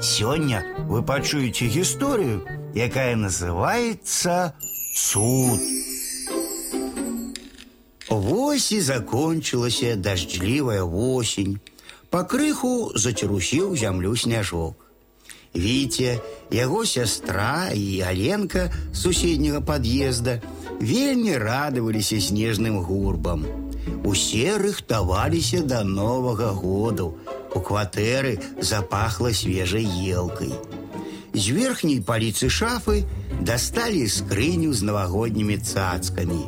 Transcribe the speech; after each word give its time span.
Сёння 0.00 0.64
вы 0.88 1.02
пачуеце 1.02 1.66
гісторыю, 1.66 2.44
якая 2.74 3.16
называется 3.16 4.54
«Цуд». 4.96 5.60
Вось 8.08 8.72
і 8.72 8.80
закончылася 8.80 9.96
дажджлівая 9.96 10.84
восень. 10.84 11.60
Па 12.10 12.24
крыху 12.24 12.90
зацірусіў 12.96 13.76
зямлю 13.76 14.16
сняжок. 14.16 14.74
Віце, 15.54 16.18
яго 16.50 16.86
сястра 16.86 17.70
і 17.74 18.00
Аленка 18.00 18.72
суседняга 18.94 19.60
пад'езда 19.60 20.40
вельмі 20.80 21.36
радаваліся 21.36 22.20
снежным 22.20 22.80
гурбам. 22.80 23.44
Усе 24.04 24.56
рыхтаваліся 24.58 25.60
да 25.60 25.84
новага 25.84 26.50
году. 26.56 27.14
У 27.55 27.59
кватэры 27.59 28.39
запахла 28.59 29.31
свежай 29.33 29.85
елкай. 29.85 30.53
З 31.35 31.51
верхняй 31.55 31.99
паліцы 31.99 32.47
шафы 32.47 33.03
дасталі 33.41 34.07
скрыню 34.07 34.73
з 34.73 34.87
навагоднімі 34.87 35.57
цацкамі. 35.57 36.43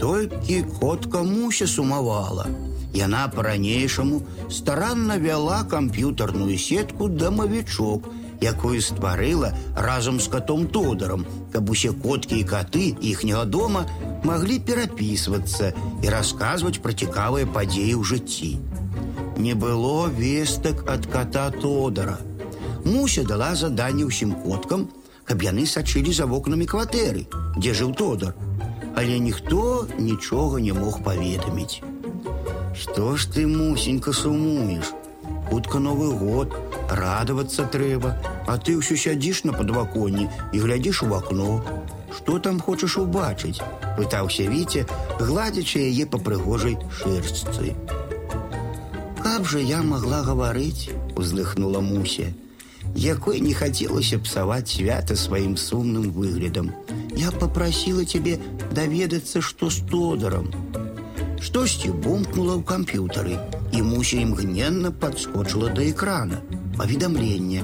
Толькі 0.00 0.62
котка 0.80 1.22
Муся 1.22 1.66
сумавала. 1.66 2.46
Яна 2.94 3.28
па-ранейшаму 3.28 4.22
старанна 4.50 5.18
вяла 5.20 5.60
камп'ютарную 5.68 6.56
сетку 6.56 7.08
дамавічок, 7.08 8.08
якую 8.40 8.80
стварыла 8.80 9.52
разам 9.76 10.20
з 10.20 10.28
катом 10.28 10.66
Тодарам, 10.66 11.26
каб 11.52 11.70
усе 11.70 11.92
коткі 11.92 12.40
і 12.40 12.48
каты 12.48 12.96
іхняга 13.00 13.44
дома 13.44 13.84
маглі 14.24 14.58
перапісвацца 14.58 15.72
і 16.02 16.06
расказваць 16.08 16.80
пра 16.80 16.96
цікавыя 16.96 17.46
падзеі 17.46 17.94
ў 17.98 18.04
жыцці. 18.04 18.52
Не 19.36 19.54
было 19.54 20.08
вестак 20.08 20.84
ад 20.90 21.06
ката 21.06 21.50
Тодара. 21.50 22.18
Муся 22.84 23.24
дала 23.24 23.54
заданне 23.54 24.06
ўсім 24.08 24.34
коткам, 24.42 24.88
каб 25.28 25.42
яны 25.44 25.66
сачылі 25.66 26.12
за 26.12 26.26
вокнамі 26.26 26.66
кватэры, 26.66 27.26
дзе 27.58 27.74
жыў 27.74 27.92
Тодар, 27.94 28.34
але 28.96 29.18
ніхто 29.18 29.86
нічога 29.98 30.60
не 30.60 30.72
мог 30.72 31.02
паведаміць. 31.04 31.82
Што 32.74 33.16
ж 33.16 33.28
ты, 33.28 33.46
мусенька, 33.46 34.12
сумуеш? 34.12 34.94
Хутка 35.50 35.78
новы 35.78 36.12
год, 36.12 36.54
радавацца 36.90 37.64
трэба, 37.64 38.14
а 38.46 38.56
ты 38.56 38.78
ўсё 38.78 38.96
сядзіш 38.96 39.44
на 39.44 39.52
падваконні 39.52 40.28
і 40.52 40.58
глядзіш 40.64 41.02
у 41.04 41.12
акно. 41.14 41.60
Што 42.14 42.38
там 42.38 42.60
хочаш 42.60 42.96
убачыць? 43.02 43.60
пытаўся 43.98 44.46
Віце, 44.46 44.86
гладзячы 45.18 45.82
яе 45.82 46.06
па 46.06 46.22
прыгожай 46.22 46.78
шэрсцы. 47.00 47.74
как 49.43 49.51
же 49.51 49.61
я 49.61 49.81
могла 49.81 50.21
говорить?»– 50.21 50.89
вздохнула 51.17 51.81
Муся. 51.81 52.33
Якой 52.95 53.41
не 53.41 53.53
хотелось 53.53 54.13
псовать 54.23 54.69
свято 54.69 55.17
своим 55.17 55.57
сумным 55.57 56.11
выглядом. 56.11 56.71
«Я 57.13 57.29
попросила 57.31 58.05
тебе 58.05 58.39
доведаться, 58.71 59.41
что 59.41 59.69
с 59.69 59.79
Тодором». 59.79 60.49
Штости 61.41 61.89
бумкнула 61.89 62.55
у 62.55 62.63
компьютеры, 62.63 63.37
и 63.73 63.81
Муся 63.81 64.15
імгненна 64.15 64.93
подскочила 64.93 65.69
до 65.69 65.91
экрана. 65.91 66.39
Поведомление. 66.77 67.63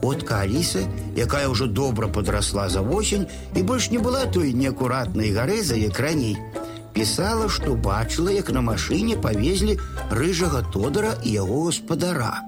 Котка 0.00 0.40
Аліса, 0.42 0.78
якая 1.16 1.48
ўжо 1.48 1.66
добра 1.66 2.06
подросла 2.06 2.68
за 2.68 2.82
осень 2.82 3.26
і 3.56 3.62
больш 3.62 3.90
не 3.90 3.98
была 3.98 4.26
той 4.26 4.52
неаккуратной 4.52 5.34
горы 5.34 5.62
за 5.62 5.74
экраней– 5.74 6.38
пісала, 6.93 7.49
што 7.49 7.75
бачыла, 7.75 8.31
як 8.31 8.51
на 8.55 8.61
машыне 8.61 9.19
павезлі 9.19 9.77
рыжага 10.09 10.63
тодара 10.71 11.13
і 11.23 11.35
яго 11.43 11.65
гаспадара. 11.67 12.39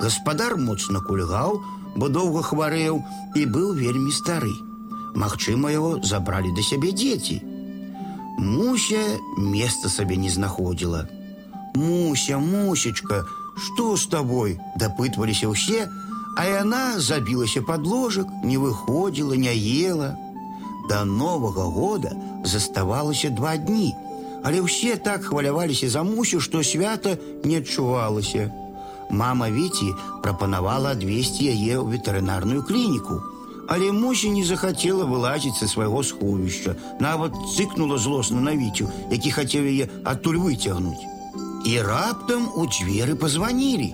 Гаспадар 0.00 0.56
моцна 0.56 1.02
кульгаў, 1.02 1.60
бо 1.98 2.08
доўга 2.08 2.42
хварэў 2.46 3.02
і 3.34 3.42
быў 3.46 3.74
вельмі 3.74 4.14
стары. 4.14 4.54
Магчыма, 5.18 5.72
яго 5.74 5.98
забралі 6.06 6.54
да 6.54 6.62
сябе 6.62 6.92
дзеці. 6.92 7.42
Муся 8.38 9.18
места 9.36 9.90
сабе 9.90 10.16
не 10.16 10.30
знаходзіла. 10.30 11.08
Муся, 11.74 12.38
мусечка, 12.38 13.24
што 13.58 13.96
з 13.96 14.06
табой? 14.06 14.58
дапытваліся 14.78 15.50
ўсе, 15.50 15.90
а 16.38 16.46
яна 16.46 17.02
забілася 17.02 17.62
пад 17.66 17.82
ложак, 17.82 18.30
не 18.46 18.58
выходзіла, 18.62 19.34
не 19.34 19.54
ела. 19.58 20.14
Да 20.88 21.04
новага 21.04 21.68
года 21.68 22.12
заставалася 22.44 23.30
два 23.30 23.56
дні, 23.56 23.94
але 24.42 24.60
ўсе 24.64 24.96
так 24.96 25.28
хваляваліся 25.28 25.88
за 25.88 26.02
мусю, 26.02 26.40
што 26.40 26.64
свята 26.64 27.18
не 27.44 27.58
адчувалася. 27.58 28.48
Мама 29.10 29.50
Віці 29.50 29.92
прапанавала 30.22 30.92
адвесці 30.96 31.48
яе 31.48 31.80
ў 31.80 31.84
ветэрынарную 31.96 32.64
клініку. 32.64 33.20
Але 33.68 33.92
Муся 33.92 34.28
не 34.32 34.44
захацела 34.48 35.04
вылазіць 35.04 35.58
са 35.60 35.68
свайго 35.68 36.00
сховішча, 36.00 36.72
нават 37.00 37.36
цыкнула 37.52 37.98
злосна 38.00 38.40
на 38.40 38.56
віцю, 38.56 38.88
які 39.12 39.30
хацеў 39.30 39.68
яе 39.68 39.88
адтуль 40.08 40.40
выцягнуць. 40.40 41.04
І 41.68 41.76
раптам 41.84 42.48
у 42.56 42.64
дзверы 42.64 43.12
пазванілі. 43.12 43.92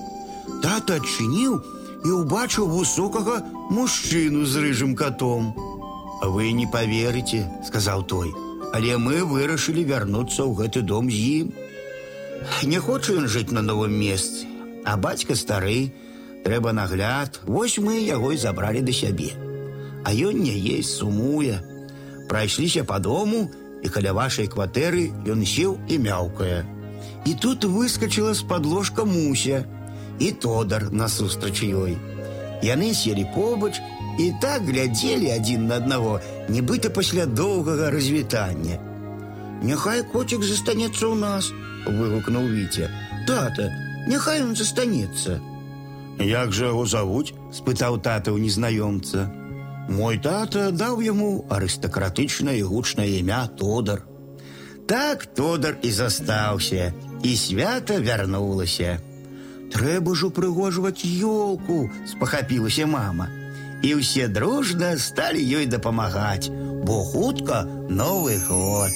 Тата 0.63 1.03
адчыніў 1.03 1.59
і 2.07 2.11
ўбачыў 2.23 2.71
высокага 2.71 3.43
мужчыну 3.67 4.47
з 4.47 4.63
рыжым 4.63 4.95
катом. 4.95 5.51
Вы 6.23 6.53
не 6.53 6.67
поверыце, 6.67 7.45
сказаў 7.67 8.05
той, 8.09 8.33
але 8.73 8.97
мы 8.97 9.25
вырашылі 9.25 9.85
вярнуцца 9.85 10.45
ў 10.45 10.57
гэты 10.57 10.83
дом 10.83 11.11
з 11.11 11.21
ім. 11.45 11.53
Не 12.65 12.79
хоча 12.81 13.17
ён 13.21 13.29
жыць 13.29 13.53
на 13.53 13.63
новым 13.63 13.93
месцы, 13.93 14.49
а 14.85 14.97
бацька 14.97 15.37
стары, 15.37 15.93
трэба 16.45 16.73
нагляд, 16.73 17.41
вось 17.45 17.79
мы 17.79 18.01
яго 18.05 18.33
і 18.33 18.41
забралі 18.41 18.85
да 18.85 18.93
сябе 18.93 19.35
а 20.05 20.13
ён 20.13 20.39
не 20.41 20.53
есть 20.53 20.97
сумуе. 20.97 21.61
Прайшліся 22.29 22.85
по 22.85 22.99
дому, 22.99 23.51
і 23.83 23.89
каля 23.89 24.13
вашай 24.13 24.47
кватэры 24.49 25.13
ён 25.29 25.45
сеў 25.45 25.81
і 25.89 25.99
мяўкае. 25.99 26.65
І 27.25 27.35
тут 27.41 27.65
выскочыла 27.65 28.33
з-пад 28.37 28.65
ложка 28.67 29.05
муся 29.05 29.65
і 30.21 30.31
тодар 30.33 30.93
насустрач 30.93 31.65
ёй. 31.65 31.97
Яны 32.65 32.93
селі 32.95 33.25
побач 33.35 33.81
і 34.19 34.33
так 34.41 34.67
глядзелі 34.67 35.31
адзін 35.35 35.67
на 35.67 35.77
аднаго, 35.83 36.21
нібыта 36.49 36.91
пасля 36.91 37.27
доўгага 37.27 37.91
развітання. 37.91 38.79
Няхай 39.63 40.05
коцік 40.13 40.45
застанецца 40.45 41.09
ў 41.09 41.15
нас, 41.19 41.51
выгукнуў 41.87 42.47
Віця. 42.53 42.91
Тата, 43.27 43.71
няхай 44.07 44.45
ён 44.45 44.55
застанецца. 44.55 45.41
Як 46.21 46.53
жа 46.53 46.71
яго 46.71 46.87
завуць? 46.87 47.35
спытаў 47.51 47.99
тата 47.99 48.31
ў 48.31 48.39
незнаёмца. 48.45 49.31
Мой 49.89 50.19
тата 50.19 50.71
даў 50.71 51.03
яму 51.05 51.45
арыстакратычнае 51.51 52.63
гучнае 52.63 53.21
імя 53.21 53.47
Тодар. 53.59 54.05
Так 54.87 55.27
Тодар 55.27 55.77
і 55.83 55.91
застаўся, 55.91 56.93
і 57.23 57.37
свята 57.37 57.99
вярнулася. 57.99 59.01
Трэба 59.73 60.15
ж 60.15 60.29
упрыгожваць 60.29 61.03
ёлку, 61.03 61.91
спахапілася 62.07 62.87
мама. 62.87 63.29
І 63.85 63.95
ўсе 64.01 64.29
дружна 64.33 64.97
сталі 64.97 65.43
ёй 65.45 65.67
дапамагаць, 65.69 66.49
бо 66.85 67.05
хутка 67.05 67.65
новы 67.89 68.41
год. 68.49 68.91